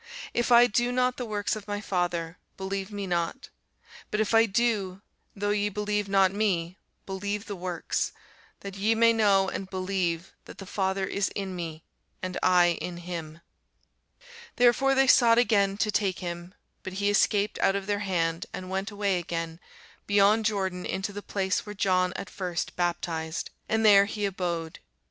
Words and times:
If 0.33 0.51
I 0.51 0.65
do 0.65 0.91
not 0.91 1.17
the 1.17 1.27
works 1.27 1.55
of 1.55 1.67
my 1.67 1.79
Father, 1.79 2.39
believe 2.57 2.91
me 2.91 3.05
not. 3.05 3.49
But 4.09 4.19
if 4.19 4.33
I 4.33 4.47
do, 4.47 5.03
though 5.35 5.51
ye 5.51 5.69
believe 5.69 6.09
not 6.09 6.33
me, 6.33 6.79
believe 7.05 7.45
the 7.45 7.55
works: 7.55 8.11
that 8.61 8.75
ye 8.75 8.95
may 8.95 9.13
know, 9.13 9.47
and 9.47 9.69
believe, 9.69 10.31
that 10.45 10.57
the 10.57 10.65
Father 10.65 11.05
is 11.05 11.29
in 11.35 11.55
me, 11.55 11.83
and 12.23 12.35
I 12.41 12.79
in 12.81 12.97
him. 12.97 13.41
Therefore 14.55 14.95
they 14.95 15.05
sought 15.05 15.37
again 15.37 15.77
to 15.77 15.91
take 15.91 16.17
him: 16.17 16.55
but 16.81 16.93
he 16.93 17.07
escaped 17.11 17.59
out 17.59 17.75
of 17.75 17.85
their 17.85 17.99
hand, 17.99 18.47
and 18.53 18.71
went 18.71 18.89
away 18.89 19.19
again 19.19 19.59
beyond 20.07 20.45
Jordan 20.45 20.83
into 20.83 21.13
the 21.13 21.21
place 21.21 21.63
where 21.63 21.75
John 21.75 22.11
at 22.15 22.27
first 22.27 22.75
baptized; 22.75 23.51
and 23.69 23.85
there 23.85 24.05
he 24.05 24.25
abode. 24.25 24.79